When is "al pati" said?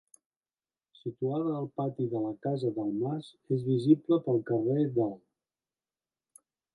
1.57-2.07